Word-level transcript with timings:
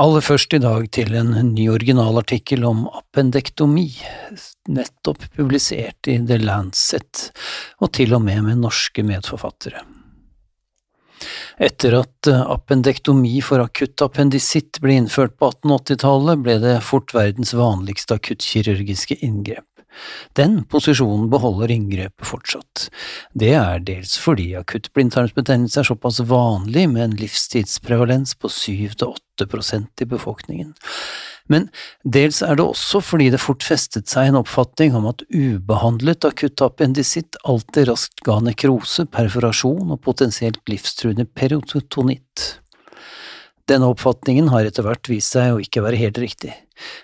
Aller 0.00 0.22
først 0.24 0.54
i 0.56 0.60
dag 0.62 0.86
til 0.96 1.12
en 1.18 1.34
ny 1.52 1.66
originalartikkel 1.68 2.62
om 2.64 2.86
appendektomi, 2.88 3.90
nettopp 4.72 5.26
publisert 5.36 6.08
i 6.08 6.14
The 6.24 6.38
Lancet, 6.40 7.26
og 7.84 7.92
til 7.98 8.14
og 8.16 8.22
med 8.24 8.46
med 8.46 8.62
norske 8.62 9.04
medforfattere. 9.04 9.82
Etter 11.60 11.98
at 11.98 12.30
appendektomi 12.32 13.42
for 13.44 13.60
akutt 13.60 14.00
appendisitt 14.00 14.80
ble 14.80 14.96
innført 15.02 15.36
på 15.36 15.50
1880-tallet, 15.52 16.44
ble 16.46 16.56
det 16.62 16.78
fort 16.86 17.12
verdens 17.12 17.52
vanligste 17.52 18.16
akuttkirurgiske 18.16 19.20
inngrep. 19.26 19.68
Den 20.38 20.60
posisjonen 20.70 21.28
beholder 21.32 21.72
inngrepet 21.74 22.28
fortsatt. 22.28 22.88
Det 23.34 23.52
er 23.58 23.82
dels 23.86 24.16
fordi 24.20 24.52
akutt 24.58 24.90
blindtarmsbetennelse 24.96 25.82
er 25.82 25.90
såpass 25.90 26.20
vanlig 26.30 26.86
med 26.92 27.06
en 27.08 27.18
livstidsprevalens 27.20 28.36
på 28.38 28.50
7–8 28.52 29.48
prosent 29.50 30.04
i 30.04 30.08
befolkningen. 30.08 30.74
Men 31.50 31.66
dels 32.04 32.44
er 32.46 32.54
det 32.58 32.62
også 32.62 33.00
fordi 33.02 33.26
det 33.34 33.42
fort 33.42 33.64
festet 33.66 34.10
seg 34.10 34.30
en 34.30 34.38
oppfatning 34.38 34.94
om 34.94 35.08
at 35.10 35.24
ubehandlet 35.34 36.28
akutt 36.28 36.62
appendisitt 36.62 37.38
alltid 37.42 37.90
raskt 37.90 38.22
ga 38.26 38.38
nekrose, 38.44 39.08
perforasjon 39.10 39.90
og 39.90 40.02
potensielt 40.06 40.62
livstruende 40.70 41.26
perotonitt. 41.26 42.46
Denne 43.70 43.90
oppfatningen 43.90 44.50
har 44.50 44.66
etter 44.66 44.86
hvert 44.86 45.10
vist 45.10 45.34
seg 45.34 45.56
å 45.56 45.60
ikke 45.62 45.82
være 45.82 45.98
helt 45.98 46.22
riktig, 46.22 46.54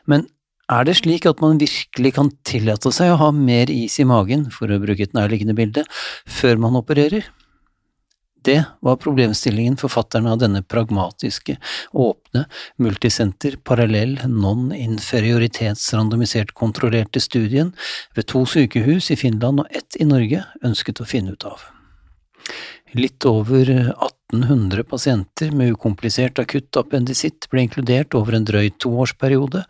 men 0.06 0.28
er 0.72 0.86
det 0.86 0.96
slik 0.98 1.26
at 1.30 1.42
man 1.42 1.60
virkelig 1.60 2.12
kan 2.16 2.30
tillate 2.46 2.90
seg 2.94 3.12
å 3.12 3.20
ha 3.20 3.28
mer 3.34 3.66
is 3.72 3.98
i 4.02 4.06
magen, 4.08 4.42
for 4.50 4.70
å 4.70 4.82
bruke 4.82 5.02
et 5.06 5.16
nærliggende 5.16 5.56
bilde, 5.58 5.82
før 6.26 6.56
man 6.62 6.78
opererer? 6.78 7.24
Det 8.46 8.60
var 8.84 9.00
problemstillingen 9.02 9.76
forfatterne 9.80 10.30
av 10.30 10.38
denne 10.38 10.60
pragmatiske, 10.62 11.56
åpne, 11.98 12.44
multisenter, 12.78 13.56
parallell, 13.66 14.14
non-inferioritetsrandomisert 14.30 16.54
kontrollerte 16.54 17.18
studien 17.22 17.74
ved 18.14 18.26
to 18.30 18.46
sykehus 18.46 19.10
i 19.10 19.16
Finland 19.18 19.60
og 19.64 19.68
ett 19.74 19.96
i 19.98 20.04
Norge 20.06 20.44
ønsket 20.62 21.00
å 21.02 21.10
finne 21.10 21.32
ut 21.34 21.44
av. 21.48 21.58
Litt 22.94 23.24
over 23.26 23.66
1800 23.66 24.86
pasienter 24.86 25.50
med 25.50 25.74
ukomplisert 25.74 26.38
akutt 26.38 26.76
appendisitt 26.78 27.50
ble 27.50 27.66
inkludert 27.66 28.14
over 28.14 28.38
en 28.38 28.46
drøy 28.46 28.70
toårsperiode, 28.78 29.66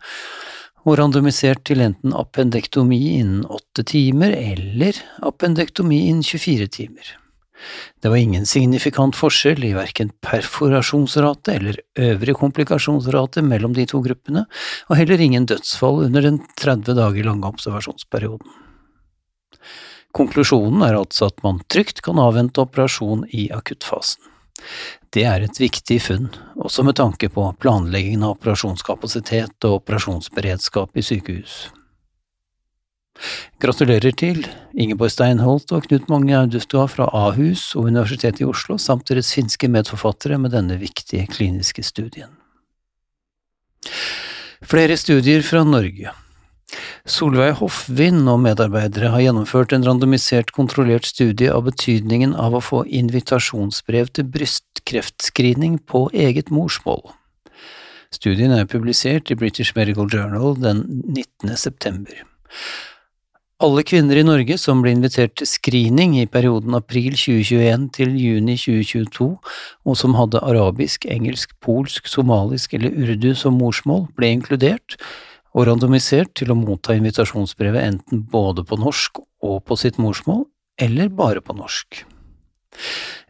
og 0.87 0.95
randomisert 1.01 1.65
til 1.67 1.83
enten 1.83 2.13
appendektomi 2.15 2.99
innen 3.19 3.43
åtte 3.51 3.83
timer 3.87 4.31
eller 4.31 4.95
appendektomi 5.27 6.05
innen 6.07 6.23
24 6.23 6.67
timer. 6.71 7.09
Det 7.99 8.11
var 8.13 8.21
ingen 8.21 8.45
signifikant 8.47 9.17
forskjell 9.17 9.65
i 9.65 9.73
verken 9.75 10.13
perforasjonsrate 10.23 11.55
eller 11.57 11.81
øvrig 11.99 12.37
komplikasjonsrate 12.37 13.43
mellom 13.43 13.73
de 13.75 13.87
to 13.89 13.99
gruppene, 14.05 14.45
og 14.87 14.99
heller 14.99 15.19
ingen 15.19 15.49
dødsfall 15.49 16.05
under 16.05 16.23
den 16.23 16.39
30 16.61 16.95
dager 16.95 17.27
lange 17.27 17.49
observasjonsperioden. 17.49 18.55
Konklusjonen 20.15 20.85
er 20.85 20.95
altså 21.01 21.27
at 21.33 21.43
man 21.43 21.59
trygt 21.69 21.99
kan 22.05 22.21
avvente 22.21 22.63
operasjon 22.63 23.25
i 23.33 23.49
akuttfasen. 23.53 24.36
Det 25.13 25.23
er 25.23 25.45
et 25.45 25.59
viktig 25.61 25.97
funn, 26.03 26.29
også 26.59 26.83
med 26.83 26.97
tanke 26.99 27.29
på 27.31 27.45
planleggingen 27.61 28.25
av 28.27 28.35
operasjonskapasitet 28.35 29.67
og 29.67 29.81
operasjonsberedskap 29.81 30.97
i 30.97 31.05
sykehus. 31.05 31.57
Gratulerer 33.61 34.13
til 34.13 34.43
Ingeborg 34.77 35.09
Steinholt 35.13 35.71
og 35.73 35.87
Knut 35.87 36.09
Mange 36.11 36.35
Audustua 36.37 36.85
fra 36.91 37.07
Ahus 37.17 37.71
og 37.73 37.89
Universitetet 37.89 38.43
i 38.43 38.49
Oslo, 38.49 38.77
samt 38.77 39.09
deres 39.09 39.31
finske 39.33 39.69
medforfattere 39.71 40.37
med 40.41 40.53
denne 40.53 40.77
viktige 40.77 41.25
kliniske 41.31 41.85
studien. 41.85 42.29
Flere 44.67 44.97
studier 44.97 45.41
fra 45.45 45.63
Norge. 45.65 46.13
Solveig 47.07 47.53
Hoffvind 47.61 48.27
og 48.27 48.41
medarbeidere 48.43 49.13
har 49.13 49.23
gjennomført 49.23 49.71
en 49.75 49.85
randomisert 49.87 50.51
kontrollert 50.55 51.07
studie 51.07 51.51
av 51.53 51.63
betydningen 51.69 52.33
av 52.35 52.57
å 52.57 52.63
få 52.63 52.81
invitasjonsbrev 52.85 54.11
til 54.17 54.27
brystkreftscreening 54.33 55.79
på 55.87 56.07
eget 56.11 56.51
morsmål. 56.51 57.05
Studien 58.11 58.51
er 58.55 58.67
publisert 58.67 59.31
i 59.31 59.39
British 59.39 59.75
Medical 59.75 60.11
Journal 60.11 60.59
den 60.59 60.83
19. 61.07 61.55
september. 61.55 62.19
Alle 63.63 63.81
kvinner 63.81 64.19
i 64.19 64.25
Norge 64.25 64.53
som 64.61 64.83
ble 64.83 64.91
invitert 64.93 65.33
til 65.39 65.47
screening 65.49 66.13
i 66.19 66.27
perioden 66.29 66.77
april 66.77 67.15
2021 67.17 67.87
til 67.95 68.11
juni 68.13 68.53
2022, 68.53 69.31
og 69.87 69.97
som 69.97 70.13
hadde 70.13 70.43
arabisk, 70.45 71.07
engelsk, 71.09 71.55
polsk, 71.65 72.05
somalisk 72.05 72.75
eller 72.77 72.93
urdu 72.93 73.31
som 73.33 73.57
morsmål, 73.57 74.05
ble 74.19 74.35
inkludert, 74.35 74.99
og 75.55 75.67
randomisert 75.69 76.33
til 76.37 76.51
å 76.51 76.59
motta 76.59 76.95
invitasjonsbrevet 76.97 77.83
enten 77.83 78.23
både 78.31 78.65
på 78.67 78.79
norsk 78.79 79.21
og 79.45 79.59
på 79.67 79.77
sitt 79.79 79.99
morsmål, 80.01 80.45
eller 80.81 81.09
bare 81.13 81.41
på 81.41 81.55
norsk. 81.57 82.03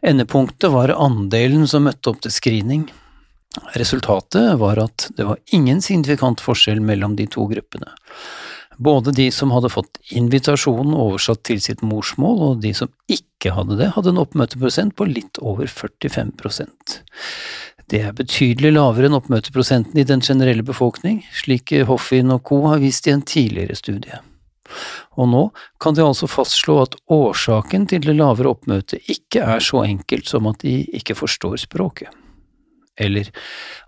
Endepunktet 0.04 0.70
var 0.72 0.92
andelen 0.94 1.66
som 1.70 1.86
møtte 1.88 2.12
opp 2.12 2.20
til 2.24 2.34
screening. 2.34 2.88
Resultatet 3.78 4.58
var 4.60 4.80
at 4.82 5.08
det 5.16 5.26
var 5.26 5.40
ingen 5.56 5.80
signifikant 5.84 6.42
forskjell 6.44 6.82
mellom 6.84 7.16
de 7.18 7.26
to 7.30 7.48
gruppene. 7.50 7.90
Både 8.78 9.10
de 9.10 9.26
som 9.34 9.50
hadde 9.50 9.72
fått 9.74 9.98
invitasjonen 10.14 10.94
oversatt 10.94 11.42
til 11.48 11.58
sitt 11.62 11.80
morsmål, 11.82 12.42
og 12.48 12.60
de 12.62 12.70
som 12.78 12.92
ikke 13.10 13.50
hadde 13.56 13.78
det, 13.80 13.90
hadde 13.96 14.12
en 14.12 14.22
oppmøteprosent 14.22 14.94
på 14.94 15.08
litt 15.08 15.40
over 15.42 15.66
45 15.66 16.36
det 17.88 18.02
er 18.04 18.16
betydelig 18.16 18.74
lavere 18.76 19.08
enn 19.08 19.16
oppmøteprosenten 19.16 19.98
i 20.00 20.06
den 20.08 20.20
generelle 20.24 20.64
befolkning, 20.66 21.22
slik 21.32 21.72
Hoffin 21.88 22.34
og 22.34 22.42
co. 22.48 22.60
har 22.68 22.82
vist 22.82 23.06
i 23.08 23.14
en 23.14 23.24
tidligere 23.24 23.76
studie. 23.78 24.20
Og 25.16 25.28
nå 25.32 25.42
kan 25.80 25.96
de 25.96 26.04
altså 26.04 26.28
fastslå 26.28 26.78
at 26.84 26.96
årsaken 27.10 27.88
til 27.88 28.04
det 28.04 28.16
lavere 28.18 28.52
oppmøtet 28.52 29.08
ikke 29.08 29.44
er 29.56 29.64
så 29.64 29.84
enkelt 29.88 30.28
som 30.28 30.48
at 30.50 30.60
de 30.64 30.82
ikke 30.98 31.16
forstår 31.18 31.56
språket. 31.64 32.12
Eller 32.98 33.30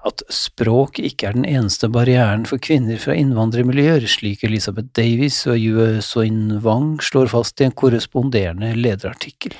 at 0.06 0.22
språk 0.32 1.00
ikke 1.02 1.28
er 1.28 1.36
den 1.36 1.48
eneste 1.48 1.90
barrieren 1.90 2.46
for 2.46 2.62
kvinner 2.62 3.00
fra 3.02 3.16
innvandrermiljøer, 3.18 4.06
slik 4.06 4.44
Elisabeth 4.46 4.94
Davies 4.96 5.42
og 5.50 5.58
Yue 5.58 5.98
Soin 6.06 6.60
Wang 6.64 6.94
slår 7.02 7.32
fast 7.34 7.60
i 7.60 7.66
en 7.66 7.74
korresponderende 7.74 8.72
lederartikkel. 8.78 9.56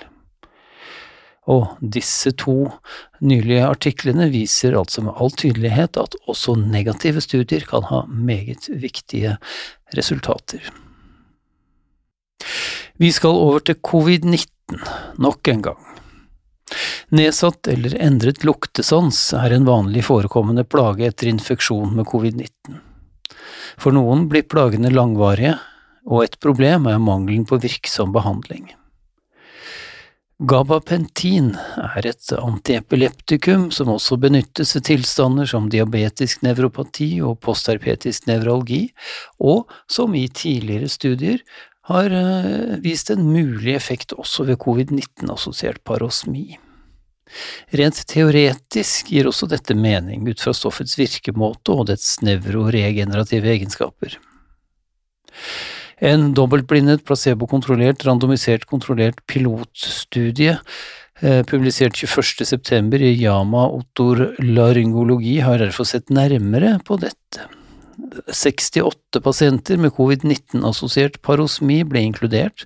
Og 1.48 1.78
disse 1.80 2.34
to 2.36 2.68
nylige 3.24 3.64
artiklene 3.64 4.28
viser 4.32 4.76
altså 4.76 5.04
med 5.06 5.16
all 5.16 5.32
tydelighet 5.32 5.96
at 5.96 6.16
også 6.28 6.58
negative 6.60 7.22
studier 7.24 7.64
kan 7.68 7.86
ha 7.88 8.02
meget 8.06 8.68
viktige 8.68 9.38
resultater. 9.96 10.60
Vi 13.00 13.08
skal 13.12 13.32
over 13.32 13.62
til 13.64 13.80
covid-19 13.80 14.76
nok 15.18 15.48
en 15.48 15.62
gang. 15.64 15.86
Nedsatt 17.10 17.66
eller 17.72 17.96
endret 17.98 18.44
luktesans 18.46 19.18
er 19.34 19.56
en 19.56 19.64
vanlig 19.66 20.04
forekommende 20.06 20.62
plage 20.68 21.08
etter 21.08 21.30
infeksjon 21.32 21.96
med 21.96 22.06
covid-19. 22.06 22.76
For 23.80 23.96
noen 23.96 24.28
blir 24.30 24.46
plagene 24.46 24.92
langvarige, 24.92 25.56
og 26.06 26.26
et 26.26 26.36
problem 26.42 26.86
er 26.90 27.02
mangelen 27.02 27.46
på 27.48 27.58
virksom 27.60 28.12
behandling. 28.14 28.68
Gabapentin 30.40 31.50
er 31.76 32.06
et 32.08 32.30
antiepileptikum 32.32 33.66
som 33.76 33.90
også 33.92 34.16
benyttes 34.22 34.70
ved 34.72 34.86
tilstander 34.88 35.48
som 35.50 35.66
diabetisk 35.68 36.40
nevropati 36.46 37.10
og 37.20 37.42
postherpetisk 37.44 38.24
nevralgi, 38.30 38.86
og 39.36 39.68
som 39.84 40.16
i 40.16 40.24
tidligere 40.32 40.88
studier 40.88 41.42
har 41.90 42.08
eh, 42.16 42.78
vist 42.80 43.12
en 43.12 43.26
mulig 43.28 43.74
effekt 43.76 44.14
også 44.16 44.46
ved 44.48 44.56
covid-19-assosiert 44.64 45.82
parosmi. 45.84 46.56
Rent 47.76 48.00
teoretisk 48.08 49.12
gir 49.12 49.28
også 49.28 49.48
dette 49.50 49.76
mening 49.76 50.24
ut 50.24 50.40
fra 50.40 50.54
stoffets 50.56 50.96
virkemåte 50.96 51.76
og 51.76 51.90
dets 51.92 52.16
nevroregenerative 52.24 53.52
egenskaper. 53.58 54.16
En 56.00 56.30
dobbeltblindet, 56.32 57.04
placebokontrollert, 57.04 58.06
randomisert 58.08 58.64
kontrollert 58.68 59.20
pilotstudie 59.28 60.54
eh, 61.20 61.42
publisert 61.44 61.98
21. 62.00 62.46
september 62.48 63.02
i 63.04 63.12
Yama 63.20 63.66
Otolaryngologi 63.76 65.38
har 65.44 65.60
derfor 65.60 65.88
sett 65.88 66.08
nærmere 66.08 66.78
på 66.88 66.96
dette. 67.02 67.48
68 68.32 69.20
pasienter 69.22 69.76
med 69.76 69.92
covid-19-assosiert 69.92 71.20
parosmi 71.22 71.82
ble 71.84 72.06
inkludert, 72.08 72.64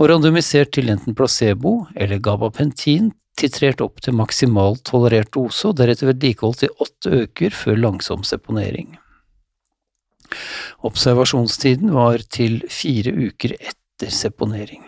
og 0.00 0.08
randomisert 0.10 0.72
til 0.74 0.88
enten 0.92 1.14
placebo 1.14 1.82
eller 1.94 2.22
gabapentin, 2.24 3.12
titrert 3.38 3.82
opp 3.84 4.00
til 4.00 4.16
maksimalt 4.16 4.84
tolerert 4.88 5.34
dose 5.36 5.68
og 5.68 5.78
deretter 5.80 6.12
vedlikeholdt 6.12 6.64
i 6.64 6.74
åtte 6.80 7.24
uker 7.26 7.56
før 7.64 7.80
langsom 7.88 8.24
seponering. 8.24 8.94
Observasjonstiden 10.86 11.92
var 11.94 12.24
til 12.32 12.60
fire 12.72 13.12
uker 13.12 13.56
etter 13.58 14.12
seponering. 14.12 14.82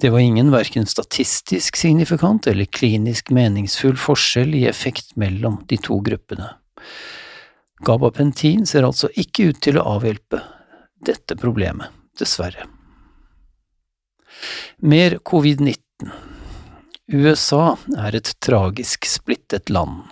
Det 0.00 0.10
var 0.10 0.24
ingen 0.24 0.50
verken 0.52 0.86
statistisk 0.88 1.76
signifikant 1.76 2.46
eller 2.46 2.64
klinisk 2.64 3.30
meningsfull 3.30 3.98
forskjell 4.00 4.54
i 4.56 4.66
effekt 4.70 5.16
mellom 5.20 5.60
de 5.68 5.76
to 5.76 5.98
gruppene. 6.04 6.48
Gabapentin 7.84 8.66
ser 8.66 8.86
altså 8.86 9.10
ikke 9.18 9.50
ut 9.50 9.60
til 9.64 9.78
å 9.78 9.86
avhjelpe 9.96 10.40
dette 11.02 11.36
problemet, 11.36 11.90
dessverre. 12.18 12.68
Mer 14.82 15.18
covid-19 15.22 16.12
USA 17.12 17.74
er 17.98 18.16
et 18.16 18.30
tragisk 18.40 19.06
splittet 19.10 19.70
land. 19.70 20.06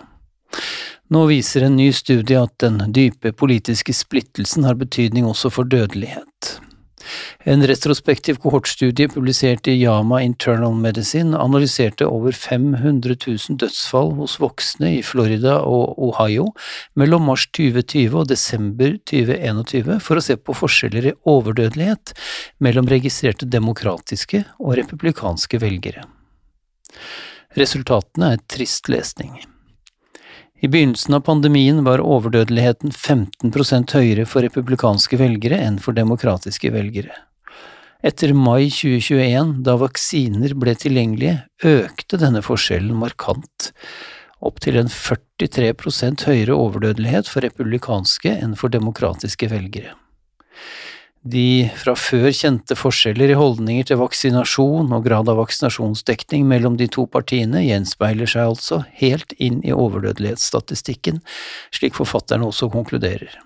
Nå 1.11 1.25
viser 1.27 1.65
en 1.67 1.75
ny 1.75 1.89
studie 1.91 2.39
at 2.39 2.53
den 2.63 2.77
dype 2.95 3.33
politiske 3.35 3.91
splittelsen 3.91 4.63
har 4.63 4.77
betydning 4.79 5.25
også 5.27 5.49
for 5.51 5.67
dødelighet. 5.67 6.53
En 7.43 7.65
retrospektiv 7.67 8.37
kohortstudie 8.39 9.09
publisert 9.11 9.67
i 9.67 9.73
Yama 9.81 10.21
Internal 10.23 10.77
Medicine 10.77 11.35
analyserte 11.35 12.07
over 12.07 12.31
500 12.31 13.17
000 13.25 13.59
dødsfall 13.59 14.13
hos 14.21 14.37
voksne 14.39 14.93
i 15.01 15.03
Florida 15.03 15.57
og 15.67 15.99
Ohio 15.99 16.47
mellom 16.95 17.27
mars 17.27 17.47
2020 17.59 18.15
og 18.23 18.31
desember 18.31 18.95
2021 19.11 19.99
for 19.99 20.15
å 20.15 20.23
se 20.23 20.39
på 20.39 20.55
forskjeller 20.63 21.11
i 21.11 21.15
overdødelighet 21.27 22.15
mellom 22.63 22.87
registrerte 22.87 23.49
demokratiske 23.51 24.45
og 24.61 24.77
republikanske 24.79 25.59
velgere. 25.59 26.07
Resultatene 27.59 28.37
er 28.37 28.45
trist 28.47 28.87
lesning. 28.87 29.41
I 30.61 30.67
begynnelsen 30.69 31.15
av 31.17 31.23
pandemien 31.25 31.79
var 31.83 32.03
overdødeligheten 32.05 32.91
15% 32.93 33.95
høyere 33.97 34.27
for 34.29 34.45
republikanske 34.45 35.17
velgere 35.17 35.57
enn 35.57 35.79
for 35.81 35.97
demokratiske 35.97 36.69
velgere. 36.69 37.15
Etter 38.05 38.35
mai 38.37 38.67
2021, 38.69 39.55
da 39.65 39.73
vaksiner 39.81 40.53
ble 40.61 40.75
tilgjengelige, 40.77 41.39
økte 41.65 42.19
denne 42.21 42.43
forskjellen 42.45 42.93
markant, 42.97 43.71
opp 44.41 44.61
til 44.61 44.77
en 44.77 44.89
43% 44.89 46.27
høyere 46.29 46.53
overdødelighet 46.53 47.29
for 47.29 47.41
republikanske 47.45 48.37
enn 48.37 48.53
for 48.57 48.73
demokratiske 48.73 49.49
velgere. 49.49 49.95
De 51.21 51.69
fra 51.77 51.93
før 51.93 52.31
kjente 52.33 52.73
forskjeller 52.73 53.29
i 53.29 53.37
holdninger 53.37 53.85
til 53.85 53.99
vaksinasjon 54.01 54.89
og 54.89 55.03
grad 55.05 55.29
av 55.29 55.37
vaksinasjonsdekning 55.37 56.47
mellom 56.49 56.79
de 56.79 56.87
to 56.89 57.05
partiene 57.05 57.61
gjenspeiler 57.61 58.29
seg 58.29 58.55
altså 58.55 58.81
helt 58.97 59.35
inn 59.37 59.59
i 59.61 59.75
overdødelighetsstatistikken, 59.75 61.21
slik 61.69 61.93
forfatterne 61.99 62.49
også 62.49 62.71
konkluderer. 62.73 63.37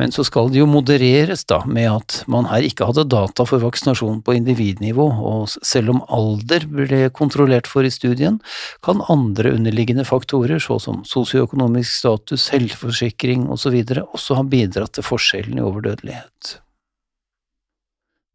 Men 0.00 0.12
så 0.14 0.24
skal 0.24 0.48
det 0.52 0.62
jo 0.62 0.68
modereres 0.70 1.44
da 1.48 1.58
med 1.68 1.90
at 1.90 2.22
man 2.32 2.46
her 2.48 2.64
ikke 2.64 2.86
hadde 2.88 3.04
data 3.12 3.44
for 3.48 3.60
vaksinasjon 3.60 4.22
på 4.24 4.36
individnivå, 4.38 5.04
og 5.20 5.52
selv 5.52 5.92
om 5.92 6.00
alder 6.08 6.64
ble 6.70 7.04
kontrollert 7.12 7.68
for 7.68 7.84
i 7.84 7.92
studien, 7.92 8.40
kan 8.84 9.04
andre 9.12 9.52
underliggende 9.58 10.06
faktorer, 10.08 10.62
så 10.64 10.78
som 10.80 11.04
sosioøkonomisk 11.08 11.92
status, 11.92 12.48
helseforsikring 12.54 13.50
osv., 13.52 13.78
også 14.08 14.40
ha 14.40 14.48
bidratt 14.48 14.96
til 14.96 15.06
forskjellen 15.06 15.60
i 15.60 15.66
overdødelighet. 15.66 16.56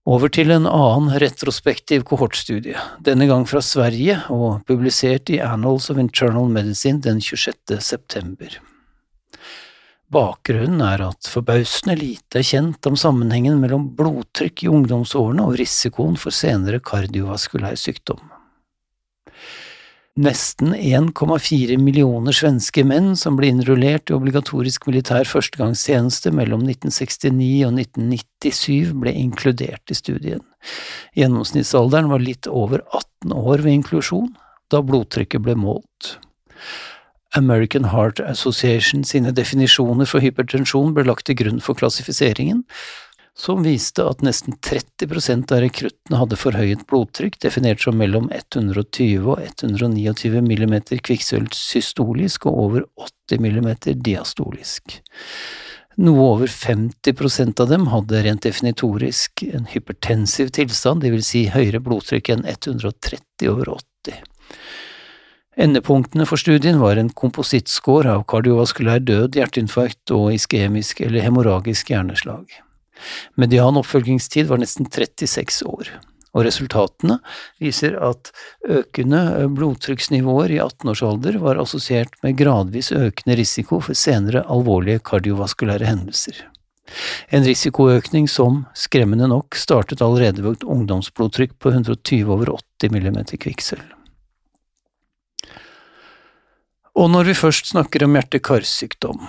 Over 0.08 0.32
til 0.32 0.54
en 0.56 0.70
annen 0.70 1.18
retrospektiv 1.20 2.06
kohortstudie, 2.08 2.80
denne 3.04 3.28
gang 3.28 3.44
fra 3.50 3.60
Sverige 3.66 4.22
og 4.32 4.62
publisert 4.70 5.34
i 5.34 5.42
Annals 5.44 5.90
of 5.92 6.00
Internal 6.00 6.48
Medicine 6.48 7.04
den 7.04 7.20
26. 7.20 7.82
september. 7.84 8.56
Bakgrunnen 10.08 10.80
er 10.88 11.02
at 11.04 11.28
forbausende 11.28 11.98
lite 12.00 12.40
er 12.40 12.48
kjent 12.48 12.88
om 12.88 12.96
sammenhengen 12.96 13.58
mellom 13.60 13.90
blodtrykk 13.98 14.64
i 14.64 14.70
ungdomsårene 14.72 15.44
og 15.44 15.58
risikoen 15.60 16.16
for 16.20 16.36
senere 16.36 16.80
kardiovaskulær 16.80 17.76
sykdom. 17.76 18.22
Nesten 20.18 20.72
1,4 20.74 21.76
millioner 21.78 22.34
svenske 22.34 22.82
menn 22.88 23.12
som 23.20 23.36
ble 23.38 23.52
innrullert 23.52 24.10
i 24.10 24.16
obligatorisk 24.16 24.88
militær 24.90 25.28
førstegangstjeneste 25.30 26.32
mellom 26.34 26.64
1969 26.66 27.68
og 27.68 27.76
1997, 27.76 28.96
ble 29.04 29.14
inkludert 29.14 29.94
i 29.94 29.98
studien. 30.00 30.42
Gjennomsnittsalderen 31.20 32.10
var 32.10 32.24
litt 32.24 32.50
over 32.50 32.82
18 32.88 33.36
år 33.36 33.62
ved 33.68 33.76
inklusjon, 33.76 34.32
da 34.74 34.82
blodtrykket 34.82 35.44
ble 35.44 35.54
målt. 35.60 36.16
American 37.36 37.90
Heart 37.92 38.20
Association 38.24 39.04
sine 39.04 39.34
definisjoner 39.36 40.08
for 40.10 40.24
hypertensjon 40.24 40.94
ble 40.96 41.06
lagt 41.08 41.28
til 41.28 41.38
grunn 41.42 41.60
for 41.64 41.78
klassifiseringen, 41.78 42.64
som 43.38 43.62
viste 43.62 44.02
at 44.02 44.24
nesten 44.26 44.56
30% 44.66 45.52
av 45.54 45.62
rekruttene 45.62 46.18
hadde 46.18 46.40
forhøyet 46.42 46.88
blodtrykk, 46.90 47.38
definert 47.44 47.84
som 47.84 48.00
mellom 48.00 48.32
120 48.34 49.28
og 49.30 49.44
129 49.44 50.42
mm 50.42 50.76
kvikksølv 51.06 51.54
systolisk 51.54 52.48
og 52.50 52.64
over 52.66 52.88
80 53.30 53.44
mm 53.46 53.70
diastolisk. 54.02 54.98
Noe 55.98 56.26
over 56.32 56.50
50% 56.50 57.62
av 57.62 57.70
dem 57.74 57.88
hadde 57.90 58.24
rent 58.26 58.46
definitorisk 58.46 59.46
en 59.50 59.70
hypertensiv 59.70 60.52
tilstand, 60.58 61.06
vil 61.06 61.26
si 61.26 61.48
høyere 61.54 61.82
blodtrykk 61.82 62.34
enn 62.34 62.46
130 62.46 63.50
over 63.50 63.74
80. 63.78 64.26
Endepunktene 65.58 66.28
for 66.30 66.38
studien 66.38 66.78
var 66.78 67.00
en 67.02 67.10
komposittscore 67.10 68.12
av 68.14 68.28
kardiovaskulær 68.30 69.02
død, 69.02 69.40
hjerteinfarkt 69.40 70.14
og 70.14 70.30
iskemisk 70.36 71.02
eller 71.02 71.26
hemorragisk 71.26 71.90
hjerneslag. 71.90 72.46
Median 73.42 73.80
oppfølgingstid 73.82 74.52
var 74.52 74.62
nesten 74.62 74.86
36 74.86 75.66
år, 75.66 75.90
og 76.38 76.46
resultatene 76.46 77.18
viser 77.62 77.98
at 78.06 78.30
økende 78.70 79.24
blodtrykksnivåer 79.58 80.54
i 80.54 80.62
18-årsalder 80.62 81.42
var 81.42 81.64
assosiert 81.64 82.14
med 82.22 82.38
gradvis 82.38 82.92
økende 82.94 83.40
risiko 83.42 83.82
for 83.82 83.98
senere 83.98 84.46
alvorlige 84.46 85.02
kardiovaskulære 85.10 85.90
hendelser. 85.90 86.46
En 87.34 87.44
risikoøkning 87.44 88.30
som, 88.30 88.68
skremmende 88.78 89.28
nok, 89.34 89.58
startet 89.58 90.06
allerede 90.06 90.46
ved 90.46 90.70
ungdomsblodtrykk 90.70 91.58
på 91.58 91.74
120 91.74 92.30
over 92.38 92.60
80 92.86 92.94
mm 92.94 93.24
kvikksølv. 93.42 93.97
Og 96.98 97.12
når 97.14 97.30
vi 97.30 97.36
først 97.38 97.74
snakker 97.74 98.08
om 98.08 98.16
hjerte-karsykdom. 98.18 99.20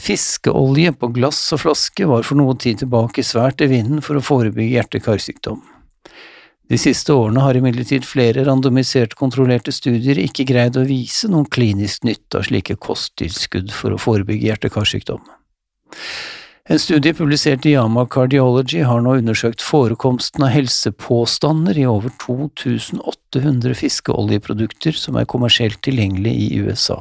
Fiskeolje 0.00 0.94
på 0.96 1.10
glass 1.12 1.40
og 1.52 1.60
flaske 1.66 2.06
var 2.08 2.24
for 2.24 2.40
noe 2.40 2.54
tid 2.56 2.80
tilbake 2.80 3.24
svært 3.26 3.60
i 3.60 3.68
vinden 3.68 4.00
for 4.04 4.16
å 4.16 4.24
forebygge 4.24 4.78
hjerte-karsykdom. 4.78 5.60
De 6.68 6.76
siste 6.80 7.12
årene 7.12 7.44
har 7.44 7.56
imidlertid 7.56 8.04
flere 8.04 8.44
randomisert 8.44 9.14
kontrollerte 9.20 9.72
studier 9.72 10.20
ikke 10.20 10.44
greid 10.48 10.76
å 10.76 10.84
vise 10.88 11.28
noen 11.28 11.48
klinisk 11.48 12.04
nytte 12.08 12.40
av 12.40 12.48
slike 12.48 12.76
kosttilskudd 12.80 13.72
for 13.72 13.92
å 13.92 14.00
forebygge 14.00 14.50
hjerte-karsykdom. 14.50 15.22
En 16.70 16.78
studie 16.78 17.14
publisert 17.14 17.66
i 17.66 17.70
Yama 17.70 18.02
Cardiology 18.06 18.82
har 18.84 19.00
nå 19.00 19.14
undersøkt 19.22 19.62
forekomsten 19.64 20.42
av 20.44 20.50
helsepåstander 20.52 21.78
i 21.80 21.86
over 21.88 22.12
2800 22.20 23.72
fiskeoljeprodukter 23.80 24.92
som 24.92 25.16
er 25.16 25.24
kommersielt 25.32 25.80
tilgjengelig 25.86 26.34
i 26.44 26.58
USA. 26.60 26.98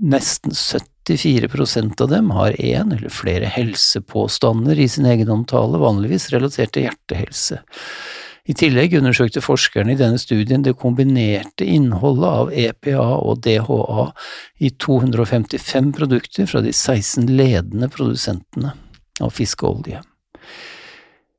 Nesten 0.00 0.56
74% 0.56 2.00
av 2.06 2.08
dem 2.14 2.32
har 2.32 2.56
én 2.56 2.96
eller 2.96 3.12
flere 3.12 3.52
helsepåstander 3.52 4.80
i 4.80 4.88
sin 4.88 5.12
egen 5.12 5.28
omtale, 5.36 5.76
vanligvis 5.84 6.30
relatert 6.32 6.72
til 6.72 6.88
hjertehelse. 6.88 7.60
I 8.44 8.52
tillegg 8.52 8.92
undersøkte 8.98 9.40
forskerne 9.40 9.94
i 9.94 9.96
denne 9.96 10.20
studien 10.20 10.64
det 10.66 10.74
kombinerte 10.76 11.64
innholdet 11.64 12.26
av 12.28 12.50
EPA 12.52 13.04
og 13.16 13.40
DHA 13.46 14.08
i 14.60 14.68
255 14.84 15.92
produkter 15.96 16.50
fra 16.50 16.60
de 16.64 16.74
16 16.74 17.30
ledende 17.32 17.88
produsentene 17.88 18.74
av 19.24 19.32
fiskeolje. 19.32 20.02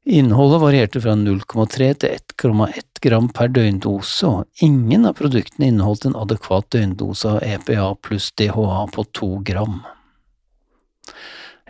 Innholdet 0.05 0.61
varierte 0.61 1.01
fra 1.01 1.13
0,3 1.17 1.91
til 2.01 2.17
1,1 2.17 3.01
gram 3.05 3.29
per 3.29 3.53
døgndose, 3.53 4.25
og 4.25 4.65
ingen 4.65 5.05
av 5.05 5.17
produktene 5.17 5.69
inneholdt 5.69 6.09
en 6.09 6.17
adekvat 6.17 6.71
døgndose 6.73 7.37
av 7.37 7.45
EPA 7.45 7.91
pluss 8.01 8.31
DHA 8.37 8.85
på 8.93 9.05
2 9.21 9.31
gram. 9.45 9.79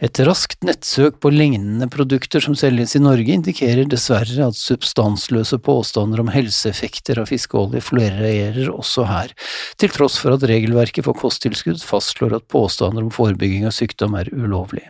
Et 0.06 0.20
raskt 0.28 0.62
nettsøk 0.68 1.16
på 1.24 1.32
lignende 1.34 1.88
produkter 1.90 2.44
som 2.44 2.54
selges 2.58 2.94
i 2.98 3.02
Norge, 3.02 3.32
indikerer 3.40 3.88
dessverre 3.90 4.50
at 4.52 4.58
substansløse 4.60 5.58
påstander 5.66 6.22
om 6.22 6.30
helseeffekter 6.30 7.24
av 7.24 7.32
fiskeolje 7.32 7.82
florerer 7.82 8.70
også 8.70 9.08
her, 9.10 9.34
til 9.82 9.94
tross 9.96 10.20
for 10.22 10.36
at 10.36 10.46
regelverket 10.46 11.08
for 11.08 11.18
kosttilskudd 11.18 11.82
fastslår 11.82 12.38
at 12.38 12.46
påstander 12.54 13.02
om 13.02 13.14
forebygging 13.14 13.66
av 13.66 13.74
sykdom 13.74 14.20
er 14.20 14.30
ulovlig. 14.36 14.84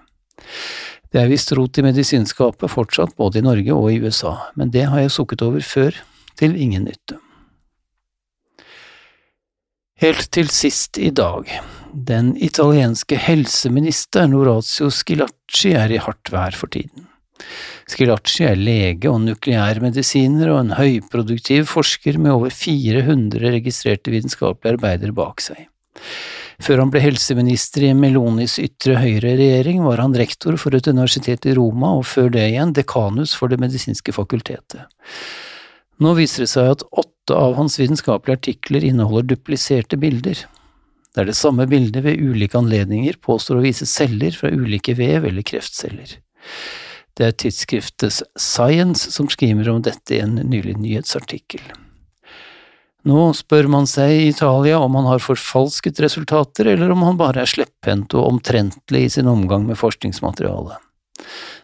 Det 1.14 1.22
er 1.22 1.32
visst 1.32 1.54
rot 1.56 1.80
i 1.80 1.86
medisinskapet 1.86 2.74
fortsatt 2.74 3.16
både 3.16 3.40
i 3.40 3.46
Norge 3.46 3.78
og 3.78 3.88
i 3.94 4.02
USA, 4.04 4.34
men 4.60 4.74
det 4.74 4.84
har 4.92 5.06
jeg 5.06 5.16
sukket 5.16 5.46
over 5.48 5.64
før, 5.64 5.96
til 6.36 6.58
ingen 6.60 6.90
nytte. 6.90 7.22
Helt 10.04 10.28
til 10.36 10.52
sist 10.52 11.00
i 11.00 11.14
dag. 11.16 11.48
Den 11.96 12.34
italienske 12.44 13.16
helseministeren 13.16 14.34
Orazio 14.36 14.90
Scilacci 14.92 15.70
er 15.80 15.94
i 15.96 16.00
hardt 16.04 16.28
vær 16.34 16.56
for 16.60 16.68
tiden. 16.68 17.06
Scilacci 17.88 18.44
er 18.44 18.60
lege 18.60 19.08
og 19.08 19.22
nukleærmedisiner 19.24 20.52
og 20.52 20.60
en 20.60 20.74
høyproduktiv 20.76 21.70
forsker 21.72 22.20
med 22.20 22.34
over 22.34 22.52
400 22.52 23.54
registrerte 23.54 24.12
vitenskapelige 24.12 24.76
arbeidere 24.76 25.16
bak 25.16 25.40
seg. 25.46 25.70
Før 26.60 26.84
han 26.84 26.92
ble 26.92 27.00
helseminister 27.06 27.88
i 27.88 27.94
Melonis 27.96 28.58
ytre 28.60 28.98
høyre-regjering, 29.00 29.80
var 29.88 30.04
han 30.04 30.18
rektor 30.20 30.60
for 30.60 30.76
et 30.76 30.92
universitet 30.92 31.48
i 31.48 31.56
Roma, 31.56 31.94
og 31.96 32.04
før 32.12 32.28
det 32.36 32.44
igjen 32.50 32.76
dekanus 32.76 33.38
for 33.40 33.52
Det 33.52 33.62
medisinske 33.64 34.12
fakultetet. 34.16 34.84
Nå 36.04 36.12
viser 36.20 36.44
det 36.44 36.52
seg 36.52 36.74
at 36.76 36.84
åtte 36.92 37.40
av 37.40 37.56
hans 37.56 37.80
vitenskapelige 37.80 38.42
artikler 38.42 38.84
inneholder 38.84 39.32
dupliserte 39.32 40.00
bilder. 40.00 40.44
Det 41.16 41.24
er 41.24 41.30
det 41.32 41.38
samme 41.40 41.64
bildet 41.72 42.04
ved 42.04 42.20
ulike 42.20 42.60
anledninger 42.60 43.16
påstår 43.24 43.62
å 43.62 43.64
vise 43.64 43.88
celler 43.88 44.36
fra 44.36 44.52
ulike 44.52 44.98
vev 45.00 45.24
eller 45.30 45.46
kreftceller. 45.48 46.18
Det 47.16 47.24
er 47.24 47.38
tidsskriftet 47.40 48.20
Science 48.36 49.14
som 49.16 49.30
skriver 49.32 49.70
om 49.72 49.80
dette 49.80 50.18
i 50.18 50.20
en 50.20 50.36
nylig 50.36 50.76
nyhetsartikkel. 50.76 51.64
Nå 53.08 53.30
spør 53.38 53.70
man 53.72 53.88
seg 53.88 54.12
i 54.12 54.28
Italia 54.34 54.82
om 54.82 54.98
han 55.00 55.08
har 55.08 55.24
forfalsket 55.24 56.02
resultater, 56.04 56.68
eller 56.74 56.92
om 56.92 57.06
han 57.06 57.20
bare 57.22 57.46
er 57.46 57.52
slepphendt 57.52 58.18
og 58.18 58.34
omtrentlig 58.34 59.06
i 59.06 59.14
sin 59.16 59.30
omgang 59.32 59.64
med 59.70 59.80
forskningsmaterialet. 59.80 60.82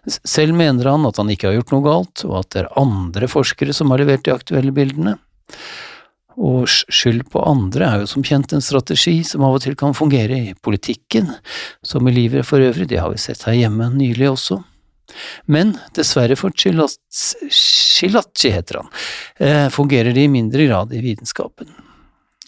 Selv 0.07 0.55
mener 0.55 0.93
han 0.93 1.03
at 1.09 1.19
han 1.19 1.29
ikke 1.33 1.49
har 1.49 1.59
gjort 1.59 1.73
noe 1.75 1.85
galt, 1.89 2.23
og 2.29 2.37
at 2.39 2.53
det 2.53 2.63
er 2.63 2.75
andre 2.79 3.27
forskere 3.29 3.75
som 3.75 3.91
har 3.91 3.99
levert 3.99 4.23
de 4.23 4.35
aktuelle 4.37 4.71
bildene. 4.73 5.17
Og 6.41 6.65
skyld 6.69 7.27
på 7.29 7.43
andre 7.45 7.85
er 7.85 8.01
jo 8.01 8.09
som 8.09 8.25
kjent 8.25 8.53
en 8.55 8.63
strategi 8.65 9.19
som 9.27 9.43
av 9.45 9.59
og 9.59 9.61
til 9.61 9.75
kan 9.77 9.93
fungere 9.97 10.39
i 10.49 10.55
politikken, 10.57 11.29
som 11.85 12.07
i 12.09 12.15
livet 12.15 12.47
for 12.47 12.63
øvrig, 12.63 12.87
det 12.89 13.01
har 13.01 13.13
vi 13.13 13.21
sett 13.21 13.45
her 13.45 13.59
hjemme 13.59 13.91
nylig 13.93 14.31
også. 14.31 14.57
Men 15.45 15.75
dessverre 15.93 16.37
for 16.39 16.55
Chilacci, 16.55 18.49
heter 18.49 18.79
han, 18.79 18.89
eh, 19.37 19.69
fungerer 19.69 20.13
det 20.15 20.23
i 20.25 20.31
mindre 20.31 20.65
grad 20.65 20.93
i 20.93 21.01
vitenskapen. 21.03 21.67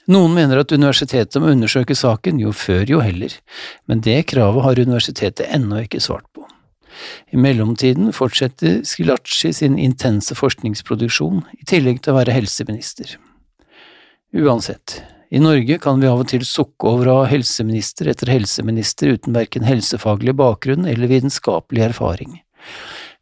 Noen 0.08 0.34
mener 0.36 0.60
at 0.60 0.72
universitetet 0.72 1.40
må 1.42 1.52
undersøke 1.54 1.96
saken, 1.96 2.40
jo 2.40 2.52
før 2.52 2.90
jo 2.90 3.00
heller, 3.00 3.32
men 3.88 4.02
det 4.02 4.26
kravet 4.28 4.64
har 4.64 4.80
universitetet 4.80 5.48
ennå 5.48 5.84
ikke 5.86 6.02
svart 6.04 6.26
på. 6.36 6.48
I 7.32 7.38
mellomtiden 7.40 8.12
fortsetter 8.16 8.82
Skilacci 8.88 9.54
sin 9.54 9.78
intense 9.80 10.36
forskningsproduksjon, 10.36 11.44
i 11.60 11.64
tillegg 11.70 12.02
til 12.04 12.14
å 12.14 12.20
være 12.20 12.36
helseminister. 12.36 13.16
Uansett, 14.34 15.04
i 15.30 15.40
Norge 15.40 15.78
kan 15.78 16.00
vi 16.02 16.08
av 16.10 16.24
og 16.24 16.30
til 16.32 16.42
sukke 16.42 16.90
over 16.90 17.10
å 17.10 17.18
ha 17.20 17.26
helseminister 17.30 18.08
etter 18.10 18.32
helseminister 18.34 19.12
uten 19.14 19.36
verken 19.38 19.66
helsefaglig 19.68 20.34
bakgrunn 20.40 20.88
eller 20.90 21.12
vitenskapelig 21.12 21.84
erfaring. 21.92 22.40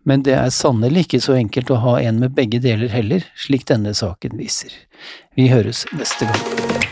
Men 0.08 0.24
det 0.24 0.38
er 0.40 0.56
sannelig 0.56 1.06
ikke 1.06 1.22
så 1.28 1.36
enkelt 1.36 1.74
å 1.76 1.82
ha 1.84 1.98
en 2.00 2.24
med 2.24 2.32
begge 2.38 2.64
deler 2.64 2.96
heller, 2.96 3.28
slik 3.36 3.68
denne 3.68 3.92
saken 3.92 4.40
viser. 4.40 4.72
Vi 5.36 5.52
høres 5.52 5.84
neste 5.92 6.32
gang. 6.32 6.91